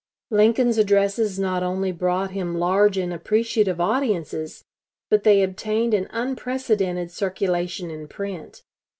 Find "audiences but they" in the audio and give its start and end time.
3.79-5.43